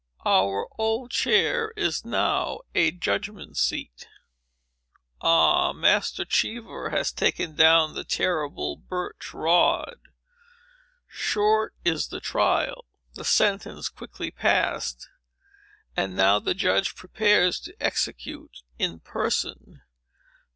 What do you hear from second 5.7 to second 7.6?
Master Cheever has taken